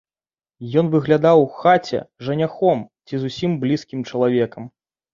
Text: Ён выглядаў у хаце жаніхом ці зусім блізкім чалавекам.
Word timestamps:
Ён 0.81 0.89
выглядаў 0.95 1.37
у 1.43 1.45
хаце 1.59 1.99
жаніхом 2.29 2.85
ці 3.07 3.23
зусім 3.27 3.51
блізкім 3.63 3.99
чалавекам. 4.09 4.63